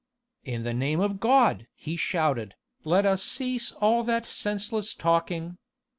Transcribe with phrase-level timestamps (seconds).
[0.43, 5.59] "In the name of God!" he shouted, "let us cease all that senseless talking.